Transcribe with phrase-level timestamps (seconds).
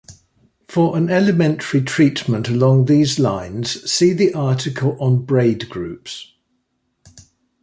[0.67, 6.33] For an elementary treatment along these lines, see the article on braid groups.